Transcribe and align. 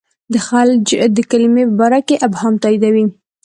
د 0.33 0.35
خلج 0.47 0.87
د 1.15 1.17
کلمې 1.31 1.63
په 1.69 1.75
باره 1.79 1.99
کې 2.07 2.21
ابهام 2.27 2.53
تاییدوي. 2.63 3.05